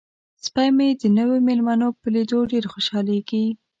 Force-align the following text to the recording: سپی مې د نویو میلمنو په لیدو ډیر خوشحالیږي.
سپی 0.45 0.69
مې 0.77 0.89
د 1.01 1.03
نویو 1.17 1.45
میلمنو 1.47 1.87
په 1.99 2.07
لیدو 2.15 2.39
ډیر 2.51 2.63
خوشحالیږي. 2.73 3.45